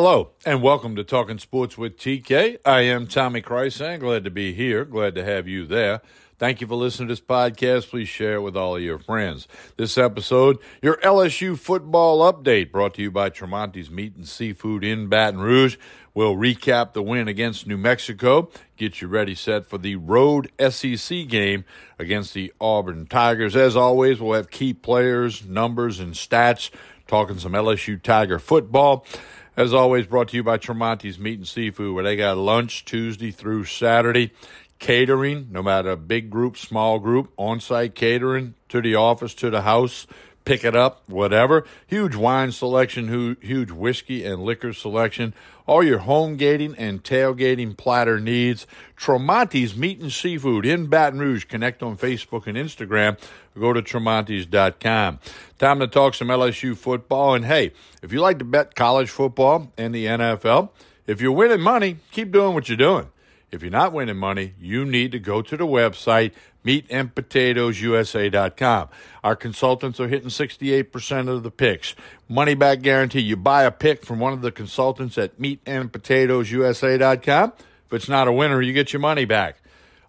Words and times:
Hello, 0.00 0.30
and 0.46 0.62
welcome 0.62 0.94
to 0.94 1.02
Talking 1.02 1.40
Sports 1.40 1.76
with 1.76 1.96
TK. 1.96 2.58
I 2.64 2.82
am 2.82 3.08
Tommy 3.08 3.42
Krysan. 3.42 3.98
Glad 3.98 4.22
to 4.22 4.30
be 4.30 4.52
here. 4.52 4.84
Glad 4.84 5.16
to 5.16 5.24
have 5.24 5.48
you 5.48 5.66
there. 5.66 6.02
Thank 6.38 6.60
you 6.60 6.68
for 6.68 6.76
listening 6.76 7.08
to 7.08 7.14
this 7.14 7.20
podcast. 7.20 7.90
Please 7.90 8.08
share 8.08 8.36
it 8.36 8.42
with 8.42 8.56
all 8.56 8.76
of 8.76 8.82
your 8.82 9.00
friends. 9.00 9.48
This 9.76 9.98
episode, 9.98 10.58
your 10.80 10.98
LSU 10.98 11.58
football 11.58 12.32
update 12.32 12.70
brought 12.70 12.94
to 12.94 13.02
you 13.02 13.10
by 13.10 13.28
Tremonti's 13.28 13.90
Meat 13.90 14.14
and 14.14 14.28
Seafood 14.28 14.84
in 14.84 15.08
Baton 15.08 15.40
Rouge. 15.40 15.78
We'll 16.14 16.36
recap 16.36 16.92
the 16.92 17.02
win 17.02 17.26
against 17.26 17.66
New 17.66 17.76
Mexico, 17.76 18.52
get 18.76 19.00
you 19.00 19.08
ready 19.08 19.34
set 19.34 19.66
for 19.66 19.78
the 19.78 19.96
road 19.96 20.52
SEC 20.70 21.26
game 21.26 21.64
against 21.98 22.34
the 22.34 22.52
Auburn 22.60 23.08
Tigers. 23.08 23.56
As 23.56 23.74
always, 23.74 24.20
we'll 24.20 24.34
have 24.34 24.48
key 24.48 24.74
players, 24.74 25.44
numbers, 25.44 25.98
and 25.98 26.14
stats, 26.14 26.70
talking 27.08 27.40
some 27.40 27.52
LSU 27.52 28.00
Tiger 28.00 28.38
football. 28.38 29.04
As 29.58 29.74
always, 29.74 30.06
brought 30.06 30.28
to 30.28 30.36
you 30.36 30.44
by 30.44 30.56
Tremonti's 30.56 31.18
Meat 31.18 31.38
and 31.38 31.48
Seafood, 31.48 31.92
where 31.92 32.04
they 32.04 32.14
got 32.14 32.36
lunch 32.36 32.84
Tuesday 32.84 33.32
through 33.32 33.64
Saturday. 33.64 34.30
Catering, 34.78 35.48
no 35.50 35.64
matter 35.64 35.96
big 35.96 36.30
group, 36.30 36.56
small 36.56 37.00
group, 37.00 37.32
on 37.36 37.58
site 37.58 37.96
catering 37.96 38.54
to 38.68 38.80
the 38.80 38.94
office, 38.94 39.34
to 39.34 39.50
the 39.50 39.62
house, 39.62 40.06
pick 40.48 40.64
it 40.64 40.74
up, 40.74 41.02
whatever. 41.06 41.66
Huge 41.86 42.14
wine 42.14 42.52
selection, 42.52 43.36
huge 43.42 43.70
whiskey 43.70 44.24
and 44.24 44.42
liquor 44.42 44.72
selection. 44.72 45.34
All 45.66 45.82
your 45.82 45.98
home 45.98 46.38
gating 46.38 46.74
and 46.76 47.04
tailgating 47.04 47.76
platter 47.76 48.18
needs. 48.18 48.66
Tremonti's 48.96 49.76
Meat 49.76 50.00
and 50.00 50.10
Seafood 50.10 50.64
in 50.64 50.86
Baton 50.86 51.18
Rouge. 51.18 51.44
Connect 51.44 51.82
on 51.82 51.98
Facebook 51.98 52.46
and 52.46 52.56
Instagram. 52.56 53.18
Go 53.58 53.74
to 53.74 53.82
Tremonti's.com. 53.82 55.18
Time 55.58 55.80
to 55.80 55.86
talk 55.86 56.14
some 56.14 56.28
LSU 56.28 56.74
football. 56.74 57.34
And 57.34 57.44
hey, 57.44 57.72
if 58.02 58.10
you 58.10 58.20
like 58.22 58.38
to 58.38 58.46
bet 58.46 58.74
college 58.74 59.10
football 59.10 59.70
and 59.76 59.94
the 59.94 60.06
NFL, 60.06 60.70
if 61.06 61.20
you're 61.20 61.32
winning 61.32 61.60
money, 61.60 61.98
keep 62.10 62.32
doing 62.32 62.54
what 62.54 62.70
you're 62.70 62.78
doing. 62.78 63.10
If 63.50 63.62
you're 63.62 63.70
not 63.70 63.94
winning 63.94 64.18
money, 64.18 64.52
you 64.60 64.84
need 64.84 65.10
to 65.12 65.18
go 65.18 65.40
to 65.40 65.56
the 65.56 65.66
website 65.66 66.32
meatandpotatoesusa.com. 66.64 68.88
Our 69.24 69.36
consultants 69.36 69.98
are 70.00 70.08
hitting 70.08 70.28
68% 70.28 71.28
of 71.28 71.42
the 71.42 71.50
picks. 71.50 71.94
Money 72.28 72.54
back 72.54 72.82
guarantee. 72.82 73.20
You 73.20 73.36
buy 73.36 73.64
a 73.64 73.70
pick 73.70 74.04
from 74.04 74.18
one 74.18 74.34
of 74.34 74.42
the 74.42 74.52
consultants 74.52 75.16
at 75.16 75.38
meatandpotatoesusa.com. 75.38 77.52
If 77.86 77.92
it's 77.92 78.08
not 78.08 78.28
a 78.28 78.32
winner, 78.32 78.60
you 78.60 78.74
get 78.74 78.92
your 78.92 79.00
money 79.00 79.24
back. 79.24 79.62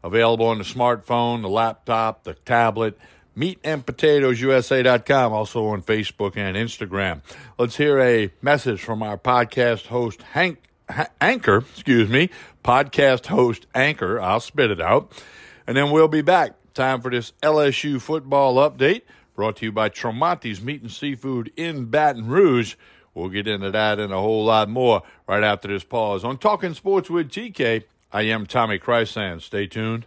Available 0.03 0.47
on 0.47 0.57
the 0.57 0.65
smartphone, 0.65 1.41
the 1.41 1.49
laptop, 1.49 2.25
the 2.25 2.33
tablet. 2.33 2.97
Meatandpotatoesusa.com, 3.37 5.31
also 5.31 5.67
on 5.67 5.81
Facebook 5.81 6.35
and 6.35 6.57
Instagram. 6.57 7.21
Let's 7.57 7.77
hear 7.77 8.01
a 8.01 8.31
message 8.41 8.81
from 8.81 9.01
our 9.01 9.17
podcast 9.17 9.85
host, 9.87 10.23
Hank 10.23 10.68
Anchor, 11.21 11.57
excuse 11.57 12.09
me, 12.09 12.29
podcast 12.63 13.27
host 13.27 13.67
Anchor. 13.75 14.19
I'll 14.19 14.39
spit 14.39 14.71
it 14.71 14.81
out. 14.81 15.11
And 15.67 15.77
then 15.77 15.91
we'll 15.91 16.07
be 16.07 16.21
back. 16.21 16.53
Time 16.73 17.01
for 17.01 17.11
this 17.11 17.33
LSU 17.43 17.99
football 17.99 18.55
update 18.55 19.01
brought 19.35 19.57
to 19.57 19.65
you 19.65 19.71
by 19.71 19.89
Tremonti's 19.89 20.61
Meat 20.61 20.81
and 20.81 20.91
Seafood 20.91 21.51
in 21.55 21.85
Baton 21.85 22.27
Rouge. 22.27 22.75
We'll 23.13 23.29
get 23.29 23.47
into 23.47 23.71
that 23.71 23.99
and 23.99 24.13
a 24.13 24.19
whole 24.19 24.45
lot 24.45 24.69
more 24.69 25.03
right 25.27 25.43
after 25.43 25.67
this 25.67 25.83
pause. 25.83 26.23
On 26.23 26.37
Talking 26.37 26.73
Sports 26.73 27.09
with 27.09 27.29
TK, 27.29 27.83
I 28.11 28.23
am 28.23 28.45
Tommy 28.45 28.79
Krysan. 28.79 29.41
Stay 29.41 29.67
tuned. 29.67 30.05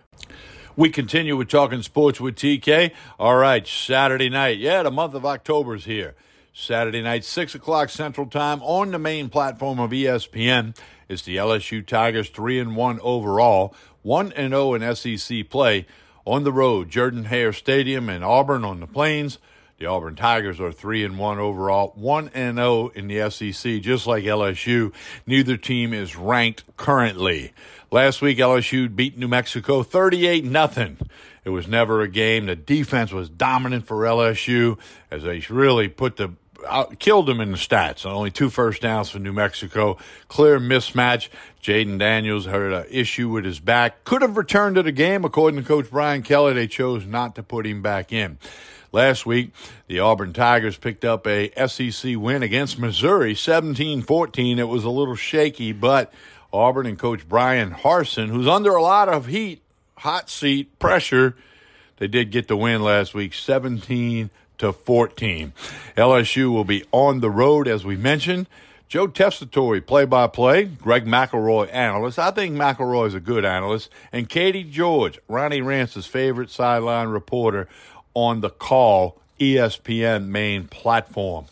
We 0.76 0.88
continue 0.90 1.36
with 1.36 1.48
Talking 1.48 1.82
Sports 1.82 2.20
with 2.20 2.36
TK. 2.36 2.92
All 3.18 3.36
right, 3.36 3.66
Saturday 3.66 4.28
night. 4.28 4.58
Yeah, 4.58 4.82
the 4.82 4.90
month 4.90 5.14
of 5.14 5.24
October 5.26 5.74
is 5.74 5.84
here. 5.84 6.14
Saturday 6.54 7.00
night, 7.00 7.24
6 7.24 7.54
o'clock 7.54 7.88
Central 7.88 8.26
Time 8.26 8.62
on 8.62 8.90
the 8.90 8.98
main 8.98 9.30
platform 9.30 9.80
of 9.80 9.90
ESPN. 9.90 10.76
It's 11.08 11.22
the 11.22 11.36
LSU 11.36 11.84
Tigers 11.86 12.28
3 12.28 12.58
and 12.58 12.76
1 12.76 13.00
overall, 13.00 13.74
1 14.02 14.32
and 14.32 14.52
0 14.52 14.74
in 14.74 14.94
SEC 14.94 15.48
play 15.48 15.86
on 16.26 16.44
the 16.44 16.52
road, 16.52 16.90
Jordan 16.90 17.24
Hare 17.24 17.54
Stadium 17.54 18.10
in 18.10 18.22
Auburn 18.22 18.66
on 18.66 18.80
the 18.80 18.86
Plains. 18.86 19.38
The 19.78 19.86
Auburn 19.86 20.14
Tigers 20.14 20.60
are 20.60 20.70
3 20.70 21.02
and 21.04 21.18
1 21.18 21.38
overall, 21.38 21.94
1 21.96 22.30
and 22.34 22.58
0 22.58 22.88
in 22.94 23.08
the 23.08 23.30
SEC, 23.30 23.80
just 23.80 24.06
like 24.06 24.24
LSU. 24.24 24.92
Neither 25.26 25.56
team 25.56 25.94
is 25.94 26.16
ranked 26.16 26.64
currently. 26.76 27.54
Last 27.90 28.20
week 28.20 28.36
LSU 28.36 28.94
beat 28.94 29.16
New 29.16 29.26
Mexico 29.26 29.82
38 29.82 30.44
nothing. 30.44 30.98
It 31.44 31.50
was 31.50 31.66
never 31.66 32.02
a 32.02 32.08
game. 32.08 32.46
The 32.46 32.54
defense 32.54 33.10
was 33.10 33.28
dominant 33.28 33.86
for 33.86 33.96
LSU 34.02 34.78
as 35.10 35.24
they 35.24 35.40
really 35.50 35.88
put 35.88 36.16
the 36.16 36.34
out, 36.66 36.98
killed 36.98 37.28
him 37.28 37.40
in 37.40 37.52
the 37.52 37.56
stats. 37.56 38.06
Only 38.06 38.30
two 38.30 38.50
first 38.50 38.82
downs 38.82 39.10
for 39.10 39.18
New 39.18 39.32
Mexico. 39.32 39.98
Clear 40.28 40.58
mismatch. 40.58 41.28
Jayden 41.62 41.98
Daniels 41.98 42.46
had 42.46 42.60
an 42.60 42.86
issue 42.90 43.28
with 43.28 43.44
his 43.44 43.60
back. 43.60 44.04
Could 44.04 44.22
have 44.22 44.36
returned 44.36 44.76
to 44.76 44.82
the 44.82 44.92
game. 44.92 45.24
According 45.24 45.60
to 45.60 45.66
Coach 45.66 45.90
Brian 45.90 46.22
Kelly, 46.22 46.54
they 46.54 46.66
chose 46.66 47.06
not 47.06 47.34
to 47.36 47.42
put 47.42 47.66
him 47.66 47.82
back 47.82 48.12
in. 48.12 48.38
Last 48.90 49.24
week, 49.24 49.52
the 49.86 50.00
Auburn 50.00 50.34
Tigers 50.34 50.76
picked 50.76 51.04
up 51.04 51.26
a 51.26 51.50
SEC 51.66 52.14
win 52.16 52.42
against 52.42 52.78
Missouri, 52.78 53.34
17-14. 53.34 54.58
It 54.58 54.64
was 54.64 54.84
a 54.84 54.90
little 54.90 55.16
shaky, 55.16 55.72
but 55.72 56.12
Auburn 56.52 56.86
and 56.86 56.98
Coach 56.98 57.26
Bryan 57.26 57.70
Harsin, 57.70 58.28
who's 58.28 58.46
under 58.46 58.74
a 58.74 58.82
lot 58.82 59.08
of 59.08 59.26
heat, 59.26 59.62
hot 59.96 60.28
seat 60.28 60.78
pressure, 60.78 61.34
they 61.96 62.06
did 62.06 62.30
get 62.30 62.48
the 62.48 62.56
win 62.56 62.82
last 62.82 63.14
week, 63.14 63.32
17 63.32 64.28
to 64.62 64.72
14. 64.72 65.52
LSU 65.96 66.50
will 66.50 66.64
be 66.64 66.84
on 66.90 67.20
the 67.20 67.30
road, 67.30 67.68
as 67.68 67.84
we 67.84 67.96
mentioned. 67.96 68.46
Joe 68.88 69.08
Tessitore, 69.08 69.84
play-by-play. 69.84 70.64
Greg 70.64 71.04
McElroy, 71.04 71.72
analyst. 71.72 72.18
I 72.18 72.30
think 72.30 72.54
McElroy 72.56 73.08
is 73.08 73.14
a 73.14 73.20
good 73.20 73.44
analyst. 73.44 73.90
And 74.12 74.28
Katie 74.28 74.64
George, 74.64 75.18
Ronnie 75.28 75.62
Rance's 75.62 76.06
favorite 76.06 76.50
sideline 76.50 77.08
reporter 77.08 77.68
on 78.14 78.40
the 78.40 78.50
call 78.50 79.18
ESPN 79.40 80.26
main 80.26 80.68
platform. 80.68 81.46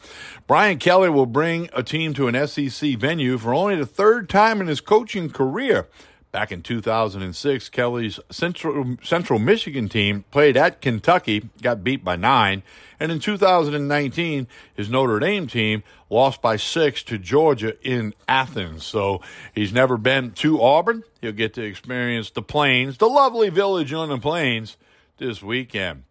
Brian 0.47 0.79
Kelly 0.79 1.09
will 1.09 1.27
bring 1.27 1.69
a 1.73 1.83
team 1.83 2.15
to 2.15 2.29
an 2.29 2.47
SEC 2.47 2.97
venue 2.97 3.39
for 3.39 3.53
only 3.55 3.77
the 3.77 3.87
third 3.87 4.29
time 4.29 4.61
in 4.61 4.67
his 4.67 4.81
coaching 4.81 5.31
career. 5.31 5.87
Back 6.33 6.53
in 6.53 6.63
2006, 6.63 7.69
Kelly's 7.71 8.21
Central, 8.31 8.97
Central 9.03 9.41
Michigan 9.41 9.89
team 9.89 10.25
played 10.31 10.57
at 10.57 10.81
Kentucky, 10.81 11.49
got 11.61 11.83
beat 11.83 12.05
by 12.05 12.15
nine. 12.15 12.63
And 13.01 13.11
in 13.11 13.19
2019, 13.19 14.47
his 14.73 14.89
Notre 14.89 15.19
Dame 15.19 15.49
team 15.49 15.83
lost 16.09 16.41
by 16.41 16.55
six 16.55 17.03
to 17.05 17.19
Georgia 17.19 17.75
in 17.83 18.15
Athens. 18.29 18.85
So 18.85 19.23
he's 19.57 19.73
never 19.73 19.97
been 19.97 20.31
to 20.33 20.63
Auburn. 20.63 21.03
He'll 21.21 21.33
get 21.33 21.55
to 21.55 21.65
experience 21.65 22.31
the 22.31 22.43
plains, 22.43 22.99
the 22.99 23.09
lovely 23.09 23.49
village 23.49 23.93
on 23.93 24.09
the 24.09 24.19
plains 24.19 24.77
this 25.19 25.43
weekend. 25.43 26.05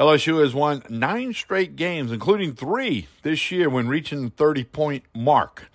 LSU 0.00 0.40
has 0.40 0.54
won 0.54 0.82
nine 0.88 1.34
straight 1.34 1.76
games, 1.76 2.10
including 2.10 2.54
three 2.54 3.06
this 3.20 3.50
year 3.50 3.68
when 3.68 3.86
reaching 3.86 4.24
the 4.24 4.30
30 4.30 4.64
point 4.64 5.04
mark. 5.14 5.70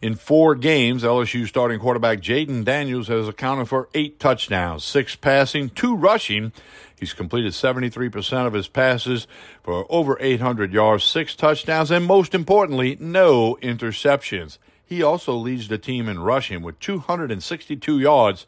In 0.00 0.14
four 0.14 0.54
games, 0.54 1.02
LSU 1.02 1.48
starting 1.48 1.80
quarterback 1.80 2.20
Jayden 2.20 2.64
Daniels 2.64 3.08
has 3.08 3.26
accounted 3.26 3.68
for 3.68 3.88
eight 3.92 4.20
touchdowns, 4.20 4.84
six 4.84 5.16
passing, 5.16 5.70
two 5.70 5.96
rushing. 5.96 6.52
He's 7.00 7.12
completed 7.12 7.52
73% 7.52 8.46
of 8.46 8.52
his 8.52 8.68
passes 8.68 9.26
for 9.64 9.86
over 9.88 10.16
800 10.20 10.72
yards, 10.72 11.02
six 11.02 11.34
touchdowns, 11.34 11.90
and 11.90 12.06
most 12.06 12.32
importantly, 12.32 12.96
no 13.00 13.58
interceptions. 13.60 14.58
He 14.86 15.02
also 15.02 15.32
leads 15.34 15.66
the 15.66 15.78
team 15.78 16.08
in 16.08 16.20
rushing 16.20 16.62
with 16.62 16.78
262 16.78 17.98
yards 17.98 18.46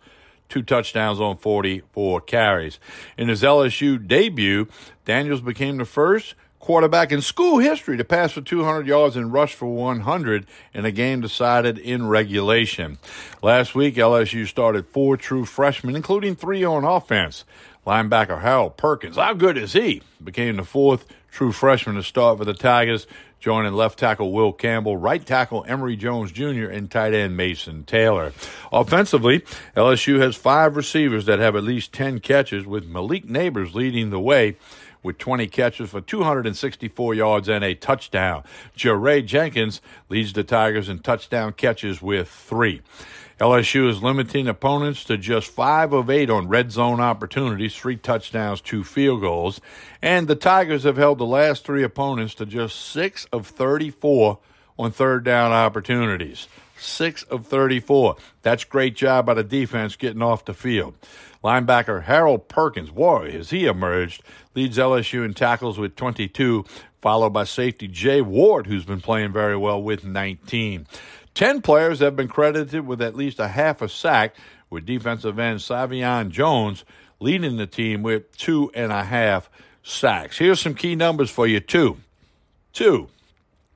two 0.48 0.62
touchdowns 0.62 1.20
on 1.20 1.36
44 1.36 2.20
carries. 2.22 2.78
In 3.16 3.28
his 3.28 3.42
LSU 3.42 4.04
debut, 4.06 4.68
Daniels 5.04 5.40
became 5.40 5.76
the 5.76 5.84
first 5.84 6.34
quarterback 6.66 7.12
in 7.12 7.20
school 7.22 7.58
history 7.58 7.96
to 7.96 8.02
pass 8.04 8.32
for 8.32 8.40
200 8.40 8.88
yards 8.88 9.14
and 9.14 9.32
rush 9.32 9.54
for 9.54 9.72
100 9.72 10.46
in 10.74 10.84
a 10.84 10.90
game 10.90 11.20
decided 11.20 11.78
in 11.78 12.08
regulation. 12.08 12.98
Last 13.40 13.76
week, 13.76 13.94
LSU 13.94 14.48
started 14.48 14.88
four 14.88 15.16
true 15.16 15.44
freshmen, 15.44 15.94
including 15.94 16.34
three 16.34 16.64
on 16.64 16.84
offense. 16.84 17.44
Linebacker 17.86 18.40
Harold 18.40 18.76
Perkins, 18.76 19.14
how 19.14 19.32
good 19.32 19.56
is 19.56 19.74
he? 19.74 20.02
Became 20.22 20.56
the 20.56 20.64
fourth 20.64 21.06
true 21.30 21.52
freshman 21.52 21.94
to 21.94 22.02
start 22.02 22.38
for 22.38 22.44
the 22.44 22.52
Tigers, 22.52 23.06
joining 23.40 23.72
left 23.72 23.98
tackle 23.98 24.32
Will 24.32 24.52
Campbell, 24.52 24.96
right 24.96 25.24
tackle 25.24 25.64
Emery 25.68 25.96
Jones 25.96 26.32
Jr., 26.32 26.66
and 26.66 26.90
tight 26.90 27.14
end 27.14 27.36
Mason 27.36 27.84
Taylor. 27.84 28.32
Offensively, 28.72 29.40
LSU 29.76 30.20
has 30.20 30.36
five 30.36 30.76
receivers 30.76 31.26
that 31.26 31.38
have 31.38 31.56
at 31.56 31.64
least 31.64 31.92
10 31.92 32.20
catches, 32.20 32.66
with 32.66 32.86
Malik 32.86 33.26
Nabers 33.26 33.74
leading 33.74 34.10
the 34.10 34.20
way 34.20 34.56
with 35.02 35.18
20 35.18 35.46
catches 35.46 35.90
for 35.90 36.00
264 36.00 37.14
yards 37.14 37.48
and 37.48 37.64
a 37.64 37.74
touchdown. 37.74 38.42
Jaray 38.76 39.24
Jenkins 39.24 39.80
leads 40.08 40.32
the 40.32 40.42
Tigers 40.42 40.88
in 40.88 40.98
touchdown 40.98 41.52
catches 41.52 42.02
with 42.02 42.28
three. 42.28 42.82
LSU 43.38 43.88
is 43.88 44.02
limiting 44.02 44.48
opponents 44.48 45.04
to 45.04 45.18
just 45.18 45.48
five 45.48 45.92
of 45.92 46.08
eight 46.08 46.30
on 46.30 46.48
red 46.48 46.72
zone 46.72 47.00
opportunities, 47.00 47.76
three 47.76 47.96
touchdowns, 47.96 48.62
two 48.62 48.82
field 48.82 49.20
goals. 49.20 49.60
And 50.00 50.26
the 50.26 50.34
Tigers 50.34 50.84
have 50.84 50.96
held 50.96 51.18
the 51.18 51.26
last 51.26 51.64
three 51.64 51.82
opponents 51.82 52.34
to 52.36 52.46
just 52.46 52.80
six 52.80 53.26
of 53.32 53.46
34 53.46 54.38
on 54.78 54.90
third 54.90 55.24
down 55.24 55.52
opportunities. 55.52 56.48
6 56.78 57.22
of 57.24 57.46
34. 57.46 58.16
That's 58.42 58.64
great 58.64 58.96
job 58.96 59.26
by 59.26 59.34
the 59.34 59.44
defense 59.44 59.96
getting 59.96 60.22
off 60.22 60.44
the 60.44 60.54
field. 60.54 60.94
Linebacker 61.42 62.04
Harold 62.04 62.48
Perkins, 62.48 62.90
boy, 62.90 63.30
as 63.38 63.50
he 63.50 63.66
emerged, 63.66 64.22
leads 64.54 64.78
LSU 64.78 65.24
in 65.24 65.34
tackles 65.34 65.78
with 65.78 65.96
22, 65.96 66.64
followed 67.00 67.30
by 67.30 67.44
safety 67.44 67.88
Jay 67.88 68.20
Ward, 68.20 68.66
who's 68.66 68.84
been 68.84 69.00
playing 69.00 69.32
very 69.32 69.56
well 69.56 69.82
with 69.82 70.04
19. 70.04 70.86
Ten 71.36 71.60
players 71.60 72.00
have 72.00 72.16
been 72.16 72.28
credited 72.28 72.86
with 72.86 73.02
at 73.02 73.14
least 73.14 73.38
a 73.38 73.48
half 73.48 73.82
a 73.82 73.90
sack, 73.90 74.34
with 74.70 74.86
defensive 74.86 75.38
end 75.38 75.58
Sai'vion 75.60 76.30
Jones 76.30 76.82
leading 77.20 77.58
the 77.58 77.66
team 77.66 78.02
with 78.02 78.34
two 78.38 78.70
and 78.74 78.90
a 78.90 79.04
half 79.04 79.50
sacks. 79.82 80.38
Here's 80.38 80.62
some 80.62 80.74
key 80.74 80.94
numbers 80.94 81.28
for 81.30 81.46
you, 81.46 81.60
two. 81.60 81.98
Two. 82.72 83.08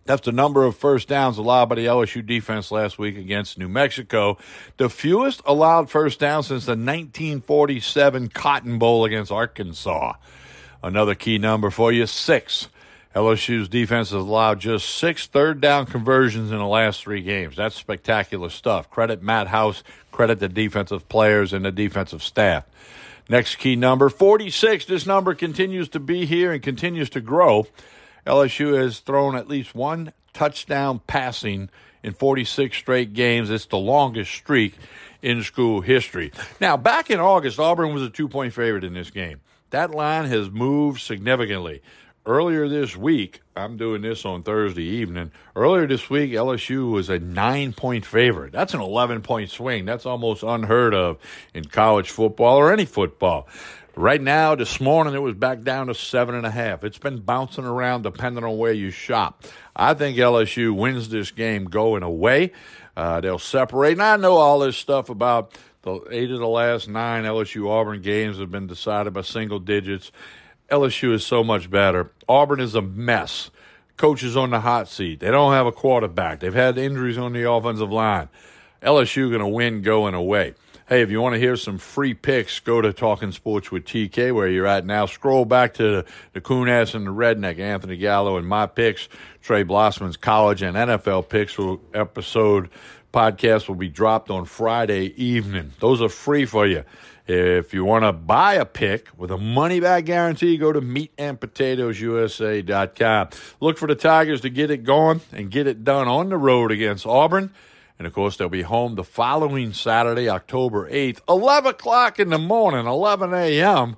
That's 0.07 0.23
the 0.23 0.33
number 0.33 0.65
of 0.65 0.75
first 0.75 1.07
downs 1.07 1.37
allowed 1.37 1.69
by 1.69 1.75
the 1.75 1.85
LSU 1.85 2.25
defense 2.25 2.71
last 2.71 2.99
week 2.99 3.19
against 3.19 3.59
New 3.59 3.69
Mexico. 3.69 4.39
The 4.79 4.89
fewest 4.89 5.43
allowed 5.45 5.91
first 5.91 6.19
downs 6.19 6.47
since 6.47 6.65
the 6.65 6.73
1947 6.73 8.29
Cotton 8.29 8.79
Bowl 8.79 9.05
against 9.05 9.31
Arkansas. 9.31 10.15
Another 10.83 11.15
key 11.15 11.37
number 11.37 11.69
for 11.69 11.93
you, 11.93 12.07
six. 12.07 12.69
LSU's 13.15 13.69
defense 13.69 14.11
has 14.11 14.23
allowed 14.23 14.61
just 14.61 14.89
six 14.89 15.27
third 15.27 15.61
down 15.61 15.87
conversions 15.87 16.53
in 16.53 16.59
the 16.59 16.67
last 16.67 17.03
three 17.03 17.23
games. 17.23 17.57
That's 17.57 17.75
spectacular 17.75 18.51
stuff. 18.51 18.89
Credit 18.89 19.21
Matt 19.21 19.49
House, 19.49 19.83
credit 20.13 20.39
the 20.39 20.49
defensive 20.49 21.09
players 21.09 21.53
and 21.53 21.65
the 21.65 21.73
defensive 21.73 22.23
staff. 22.23 22.65
Next 23.29 23.57
key 23.57 23.75
number, 23.75 24.11
46. 24.11 24.85
This 24.85 25.07
number 25.07 25.35
continues 25.35 25.89
to 25.91 26.01
be 26.01 26.25
here 26.25 26.53
and 26.53 26.63
continues 26.63 27.11
to 27.11 27.21
grow. 27.21 27.67
LSU 28.27 28.77
has 28.77 29.01
thrown 29.01 29.35
at 29.35 29.49
least 29.49 29.75
one 29.75 30.13
touchdown 30.33 31.01
passing 31.07 31.69
in 32.05 32.13
46 32.13 32.77
straight 32.77 33.13
games. 33.13 33.51
It's 33.51 33.67
the 33.67 33.79
longest 33.79 34.31
streak 34.31 34.75
in 35.21 35.43
school 35.43 35.81
history. 35.81 36.33
Now, 36.61 36.77
back 36.77 37.11
in 37.11 37.19
August, 37.19 37.59
Auburn 37.59 37.93
was 37.93 38.03
a 38.03 38.11
two 38.11 38.29
point 38.29 38.53
favorite 38.53 38.85
in 38.85 38.95
this 38.95 39.11
game. 39.11 39.41
That 39.71 39.91
line 39.91 40.27
has 40.27 40.51
moved 40.51 41.01
significantly 41.01 41.83
earlier 42.27 42.69
this 42.69 42.97
week, 42.97 43.41
I'm 43.57 43.77
doing 43.77 44.03
this 44.03 44.25
on 44.25 44.43
Thursday 44.43 44.85
evening. 44.85 45.33
Earlier 45.57 45.87
this 45.87 46.09
week, 46.09 46.33
LSU 46.33 46.91
was 46.93 47.09
a 47.09 47.19
nine 47.19 47.73
point 47.73 48.07
favorite. 48.07 48.53
That's 48.53 48.75
an 48.75 48.81
11 48.81 49.23
point 49.23 49.51
swing. 49.51 49.85
That's 49.85 50.07
almost 50.07 50.43
unheard 50.43 50.95
of 50.95 51.19
in 51.55 51.65
college 51.65 52.11
football 52.11 52.57
or 52.57 52.73
any 52.73 52.85
football. 52.85 53.49
Right 53.97 54.21
now, 54.21 54.55
this 54.55 54.81
morning, 54.81 55.15
it 55.15 55.23
was 55.23 55.35
back 55.35 55.63
down 55.63 55.89
to 55.89 55.95
seven 55.95 56.35
and 56.35 56.47
a 56.47 56.51
half. 56.51 56.85
It's 56.85 56.99
been 56.99 57.19
bouncing 57.19 57.65
around 57.65 58.03
depending 58.03 58.45
on 58.45 58.57
where 58.57 58.73
you 58.73 58.91
shop. 58.91 59.45
I 59.75 59.95
think 59.95 60.17
LSU 60.17 60.75
wins 60.75 61.09
this 61.09 61.33
game 61.33 61.65
going 61.65 62.03
away. 62.03 62.53
Uh, 62.97 63.21
they'll 63.21 63.39
separate. 63.39 63.93
And 63.93 64.03
I 64.03 64.17
know 64.17 64.35
all 64.35 64.61
this 64.61 64.77
stuff 64.77 65.09
about 65.09 65.59
the 65.83 66.01
eight 66.11 66.31
of 66.31 66.39
the 66.39 66.49
last 66.49 66.89
nine 66.89 67.25
LSU 67.25 67.69
Auburn 67.69 68.03
games 68.03 68.39
have 68.39 68.51
been 68.51 68.67
decided 68.67 69.13
by 69.13 69.23
single 69.23 69.59
digits. 69.59 70.13
LSU 70.71 71.13
is 71.13 71.27
so 71.27 71.43
much 71.43 71.71
better. 71.71 72.13
Auburn 72.29 72.61
is 72.61 72.75
a 72.75 72.83
mess. 72.83 73.51
Coach 73.97 74.23
is 74.23 74.37
on 74.37 74.51
the 74.51 74.61
hot 74.61 74.89
seat. 74.89 75.21
They 75.21 75.31
don't 75.31 75.53
have 75.53 75.67
a 75.67 75.73
quarterback. 75.73 76.41
They've 76.41 76.55
had 76.55 76.79
injuries 76.79 77.19
on 77.19 77.33
the 77.33 77.51
offensive 77.51 77.93
line. 77.93 78.29
LSU 78.83 79.29
going 79.29 79.41
to 79.41 79.49
win 79.49 79.83
going 79.83 80.15
away. 80.15 80.55
Hey, 80.89 81.03
if 81.03 81.11
you 81.11 81.21
want 81.21 81.35
to 81.35 81.39
hear 81.39 81.57
some 81.57 81.79
free 81.79 82.15
picks, 82.15 82.59
go 82.59 82.81
to 82.81 82.93
Talking 82.93 83.31
Sports 83.31 83.71
with 83.71 83.85
TK 83.85 84.35
where 84.35 84.49
you're 84.49 84.67
at 84.67 84.85
now. 84.85 85.07
Scroll 85.07 85.45
back 85.45 85.75
to 85.75 85.83
the, 85.83 86.05
the 86.33 86.41
Coon 86.41 86.69
Ass 86.69 86.95
and 86.95 87.07
the 87.07 87.13
Redneck, 87.13 87.61
Anthony 87.61 87.97
Gallo, 87.97 88.39
and 88.39 88.47
my 88.47 88.67
picks. 88.67 89.09
Trey 89.41 89.63
Blossman's 89.63 90.17
college 90.17 90.63
and 90.63 90.77
NFL 90.77 91.29
picks 91.29 91.57
episode 91.95 92.71
podcast 93.13 93.69
will 93.69 93.75
be 93.75 93.89
dropped 93.89 94.31
on 94.31 94.45
Friday 94.45 95.13
evening. 95.23 95.73
Those 95.81 96.01
are 96.03 96.09
free 96.09 96.47
for 96.47 96.67
you. 96.67 96.85
If 97.27 97.75
you 97.75 97.85
want 97.85 98.05
to 98.05 98.13
buy 98.13 98.55
a 98.55 98.65
pick 98.65 99.09
with 99.17 99.31
a 99.31 99.39
money 99.39 99.79
back 99.79 100.07
guarantee, 100.07 100.57
go 100.57 100.73
to 100.73 100.81
meatandpotatoesusa.com. 100.81 103.29
Look 103.61 103.79
for 103.79 103.87
the 103.87 103.95
Tigers 103.95 104.41
to 104.41 104.51
get 104.51 104.69
it 104.71 104.83
going 104.85 105.21
and 105.33 105.49
get 105.51 105.69
it 105.69 105.85
done 105.85 106.09
on 106.09 106.29
the 106.29 106.37
road 106.37 106.73
against 106.73 107.07
Auburn. 107.07 107.53
And 107.99 108.07
of 108.07 108.15
course, 108.15 108.37
they'll 108.37 108.49
be 108.49 108.63
home 108.63 108.95
the 108.95 109.05
following 109.05 109.75
Saturday, 109.75 110.29
October 110.29 110.91
8th, 110.91 111.21
11 111.29 111.73
o'clock 111.73 112.19
in 112.19 112.31
the 112.31 112.39
morning, 112.39 112.87
11 112.87 113.35
a.m., 113.35 113.97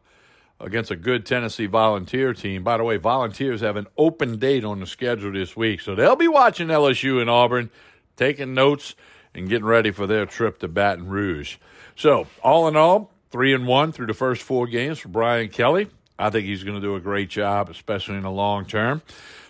against 0.61 0.91
a 0.91 0.97
good 0.97 1.25
Tennessee 1.25 1.67
volunteer 1.67 2.35
team. 2.35 2.65
By 2.65 2.77
the 2.77 2.85
way, 2.85 2.97
volunteers 2.97 3.61
have 3.63 3.77
an 3.77 3.87
open 3.97 4.39
date 4.39 4.65
on 4.65 4.81
the 4.81 4.87
schedule 4.87 5.33
this 5.33 5.57
week, 5.57 5.81
so 5.81 5.95
they'll 5.95 6.17
be 6.17 6.29
watching 6.29 6.69
LSU 6.69 7.23
in 7.23 7.29
Auburn, 7.29 7.71
taking 8.17 8.55
notes, 8.55 8.95
and 9.35 9.49
getting 9.49 9.65
ready 9.65 9.91
for 9.91 10.07
their 10.07 10.27
trip 10.27 10.59
to 10.59 10.69
Baton 10.69 11.09
Rouge. 11.09 11.57
So, 11.97 12.27
all 12.43 12.69
in 12.69 12.77
all, 12.77 13.13
Three 13.33 13.55
and 13.55 13.67
one 13.67 13.93
through 13.93 14.09
the 14.09 14.15
first 14.15 14.43
four 14.43 14.67
games 14.67 14.99
for 14.99 15.09
Brian 15.09 15.49
Kelly. 15.49 15.89
I 16.19 16.29
think 16.29 16.45
he's 16.45 16.65
going 16.65 16.75
to 16.79 16.83
do 16.83 16.97
a 16.97 17.01
great 17.01 17.31
job, 17.31 17.71
especially 17.71 18.17
in 18.17 18.25
the 18.25 18.31
long 18.31 18.67
term. 18.67 19.01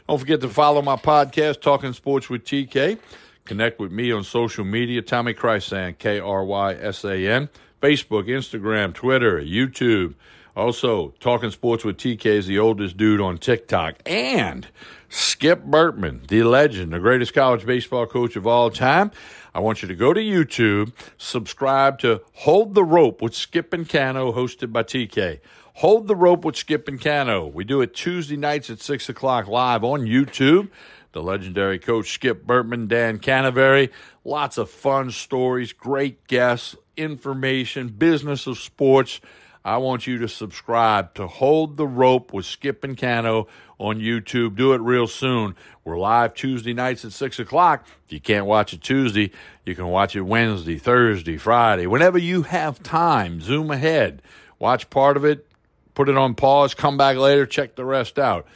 Don't 0.08 0.20
forget 0.20 0.40
to 0.42 0.48
follow 0.48 0.82
my 0.82 0.94
podcast, 0.94 1.60
Talking 1.60 1.92
Sports 1.92 2.30
with 2.30 2.44
TK. 2.44 3.00
Connect 3.44 3.80
with 3.80 3.90
me 3.90 4.12
on 4.12 4.22
social 4.22 4.64
media, 4.64 5.02
Tommy 5.02 5.34
Krysan, 5.34 5.98
K 5.98 6.20
R 6.20 6.44
Y 6.44 6.74
S 6.74 7.04
A 7.04 7.26
N, 7.26 7.48
Facebook, 7.82 8.28
Instagram, 8.28 8.94
Twitter, 8.94 9.40
YouTube. 9.40 10.14
Also, 10.54 11.14
Talking 11.18 11.50
Sports 11.50 11.82
with 11.82 11.96
TK 11.96 12.26
is 12.26 12.46
the 12.46 12.58
oldest 12.58 12.98
dude 12.98 13.22
on 13.22 13.38
TikTok. 13.38 13.96
And 14.04 14.68
Skip 15.08 15.64
Bertman, 15.64 16.26
the 16.28 16.42
legend, 16.42 16.92
the 16.92 16.98
greatest 16.98 17.32
college 17.32 17.64
baseball 17.64 18.06
coach 18.06 18.36
of 18.36 18.46
all 18.46 18.68
time. 18.68 19.10
I 19.54 19.60
want 19.60 19.80
you 19.80 19.88
to 19.88 19.94
go 19.94 20.12
to 20.12 20.20
YouTube, 20.20 20.92
subscribe 21.16 21.98
to 22.00 22.20
Hold 22.34 22.74
the 22.74 22.84
Rope 22.84 23.22
with 23.22 23.34
Skip 23.34 23.72
and 23.72 23.88
Cano, 23.88 24.32
hosted 24.32 24.72
by 24.72 24.82
TK. 24.82 25.40
Hold 25.76 26.06
the 26.06 26.16
Rope 26.16 26.44
with 26.44 26.56
Skip 26.56 26.86
and 26.86 27.00
Cano. 27.00 27.46
We 27.46 27.64
do 27.64 27.80
it 27.80 27.94
Tuesday 27.94 28.36
nights 28.36 28.68
at 28.68 28.80
6 28.80 29.08
o'clock 29.08 29.48
live 29.48 29.84
on 29.84 30.02
YouTube. 30.02 30.68
The 31.12 31.22
legendary 31.22 31.78
coach 31.78 32.12
Skip 32.12 32.46
Bertman, 32.46 32.88
Dan 32.88 33.18
Canavary. 33.18 33.90
Lots 34.24 34.58
of 34.58 34.70
fun 34.70 35.10
stories, 35.10 35.72
great 35.72 36.26
guests, 36.26 36.76
information, 36.96 37.88
business 37.88 38.46
of 38.46 38.58
sports. 38.58 39.20
I 39.64 39.76
want 39.76 40.08
you 40.08 40.18
to 40.18 40.28
subscribe 40.28 41.14
to 41.14 41.28
Hold 41.28 41.76
the 41.76 41.86
Rope 41.86 42.32
with 42.32 42.46
Skip 42.46 42.82
and 42.82 42.98
Cano 42.98 43.46
on 43.78 44.00
YouTube. 44.00 44.56
Do 44.56 44.72
it 44.72 44.80
real 44.80 45.06
soon. 45.06 45.54
We're 45.84 45.98
live 45.98 46.34
Tuesday 46.34 46.72
nights 46.72 47.04
at 47.04 47.12
6 47.12 47.38
o'clock. 47.38 47.86
If 48.06 48.12
you 48.12 48.20
can't 48.20 48.46
watch 48.46 48.72
it 48.72 48.82
Tuesday, 48.82 49.30
you 49.64 49.76
can 49.76 49.86
watch 49.86 50.16
it 50.16 50.22
Wednesday, 50.22 50.78
Thursday, 50.78 51.36
Friday. 51.36 51.86
Whenever 51.86 52.18
you 52.18 52.42
have 52.42 52.82
time, 52.82 53.40
zoom 53.40 53.70
ahead. 53.70 54.20
Watch 54.58 54.90
part 54.90 55.16
of 55.16 55.24
it, 55.24 55.46
put 55.94 56.08
it 56.08 56.16
on 56.16 56.34
pause, 56.34 56.74
come 56.74 56.96
back 56.96 57.16
later, 57.16 57.46
check 57.46 57.76
the 57.76 57.84
rest 57.84 58.18
out. 58.18 58.46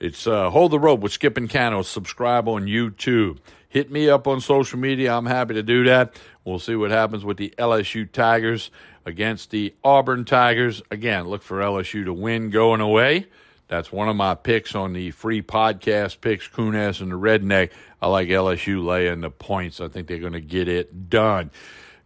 It's 0.00 0.26
uh, 0.26 0.50
Hold 0.50 0.72
the 0.72 0.78
Rope 0.78 1.00
with 1.00 1.12
Skip 1.12 1.38
and 1.38 1.48
Cano. 1.48 1.80
Subscribe 1.80 2.46
on 2.46 2.66
YouTube. 2.66 3.38
Hit 3.70 3.90
me 3.90 4.10
up 4.10 4.26
on 4.26 4.42
social 4.42 4.78
media. 4.78 5.14
I'm 5.14 5.24
happy 5.24 5.54
to 5.54 5.62
do 5.62 5.84
that. 5.84 6.14
We'll 6.44 6.58
see 6.58 6.76
what 6.76 6.90
happens 6.90 7.24
with 7.24 7.38
the 7.38 7.54
LSU 7.56 8.10
Tigers 8.10 8.70
against 9.04 9.50
the 9.50 9.74
Auburn 9.82 10.24
Tigers. 10.24 10.82
Again, 10.90 11.24
look 11.28 11.42
for 11.42 11.60
LSU 11.60 12.04
to 12.04 12.12
win 12.12 12.50
going 12.50 12.80
away. 12.80 13.26
That's 13.68 13.90
one 13.90 14.08
of 14.08 14.16
my 14.16 14.34
picks 14.34 14.74
on 14.74 14.92
the 14.92 15.12
free 15.12 15.40
podcast 15.40 16.20
picks, 16.20 16.46
Kunas 16.46 17.00
and 17.00 17.10
the 17.10 17.18
Redneck. 17.18 17.70
I 18.02 18.08
like 18.08 18.28
LSU 18.28 18.84
laying 18.84 19.22
the 19.22 19.30
points. 19.30 19.80
I 19.80 19.88
think 19.88 20.08
they're 20.08 20.18
going 20.18 20.34
to 20.34 20.40
get 20.40 20.68
it 20.68 21.08
done. 21.08 21.50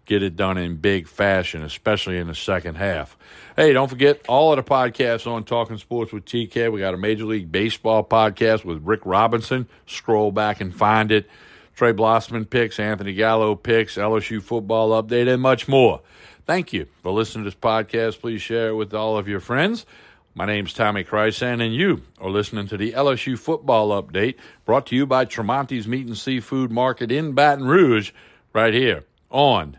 Get 0.04 0.22
it 0.22 0.36
done 0.36 0.58
in 0.58 0.76
big 0.76 1.08
fashion, 1.08 1.62
especially 1.62 2.18
in 2.18 2.28
the 2.28 2.34
second 2.36 2.76
half. 2.76 3.16
Hey, 3.56 3.72
don't 3.72 3.88
forget 3.88 4.24
all 4.28 4.52
of 4.52 4.64
the 4.64 4.70
podcasts 4.70 5.26
on 5.26 5.42
Talking 5.42 5.78
Sports 5.78 6.12
with 6.12 6.24
TK. 6.24 6.70
We 6.70 6.78
got 6.78 6.94
a 6.94 6.98
Major 6.98 7.24
League 7.24 7.50
Baseball 7.50 8.04
podcast 8.04 8.64
with 8.64 8.86
Rick 8.86 9.00
Robinson. 9.04 9.66
Scroll 9.86 10.30
back 10.30 10.60
and 10.60 10.72
find 10.72 11.10
it. 11.10 11.28
Trey 11.74 11.92
Blossman 11.92 12.48
picks, 12.48 12.78
Anthony 12.78 13.12
Gallo 13.12 13.54
picks, 13.54 13.96
LSU 13.96 14.40
football 14.40 15.02
update, 15.02 15.26
and 15.26 15.42
much 15.42 15.66
more. 15.66 16.00
Thank 16.46 16.72
you 16.72 16.86
for 17.02 17.10
listening 17.10 17.42
to 17.42 17.50
this 17.50 17.58
podcast. 17.58 18.20
Please 18.20 18.40
share 18.40 18.68
it 18.68 18.76
with 18.76 18.94
all 18.94 19.18
of 19.18 19.26
your 19.26 19.40
friends. 19.40 19.84
My 20.32 20.46
name's 20.46 20.72
Tommy 20.72 21.02
Krysan, 21.02 21.60
and 21.60 21.74
you 21.74 22.02
are 22.20 22.30
listening 22.30 22.68
to 22.68 22.76
the 22.76 22.92
LSU 22.92 23.36
Football 23.36 24.00
Update 24.00 24.36
brought 24.64 24.86
to 24.86 24.94
you 24.94 25.06
by 25.06 25.24
Tremonti's 25.24 25.88
Meat 25.88 26.06
and 26.06 26.16
Seafood 26.16 26.70
Market 26.70 27.10
in 27.10 27.32
Baton 27.32 27.64
Rouge, 27.64 28.12
right 28.52 28.72
here 28.72 29.02
on 29.28 29.78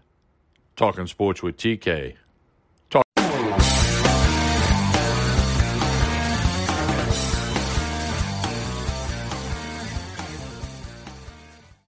Talking 0.75 1.07
Sports 1.07 1.41
with 1.41 1.55
TK. 1.55 2.15